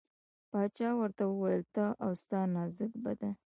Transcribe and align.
باچا 0.51 0.89
ورته 0.99 1.23
وویل 1.27 1.63
ته 1.75 1.85
او 2.03 2.11
ستا 2.23 2.41
نازک 2.53 2.91
بدن. 3.05 3.33